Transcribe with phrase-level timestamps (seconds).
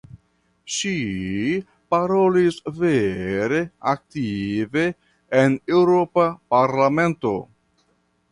[0.75, 0.93] Ŝi
[1.93, 3.59] parolis vere
[3.93, 4.87] aktive
[5.41, 7.35] en Eŭropa parlamento.